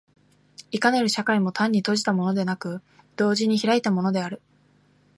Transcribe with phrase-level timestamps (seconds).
[0.71, 2.81] いかなる社会も単に閉じたものでなく、
[3.17, 4.41] 同時に開いたものである。